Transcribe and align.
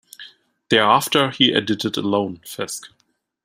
Thereafter, 0.71 1.29
he 1.29 1.53
edited 1.53 1.95
alone 1.95 2.39
fasc. 2.43 2.85